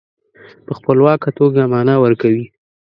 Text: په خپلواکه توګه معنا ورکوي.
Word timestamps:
په 0.65 0.71
خپلواکه 0.77 1.29
توګه 1.39 1.69
معنا 1.73 1.95
ورکوي. 2.03 2.45